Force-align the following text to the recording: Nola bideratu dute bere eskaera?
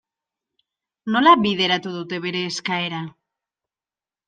Nola 1.17 1.35
bideratu 1.43 1.93
dute 1.99 2.21
bere 2.25 2.43
eskaera? 2.49 3.05